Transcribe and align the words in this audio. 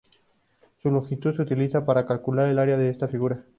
Su 0.81 0.89
longitud 0.89 1.35
se 1.35 1.43
utiliza 1.43 1.85
para 1.85 2.07
calcular 2.07 2.49
el 2.49 2.57
área 2.57 2.75
de 2.75 2.89
esta 2.89 3.07
figura. 3.07 3.45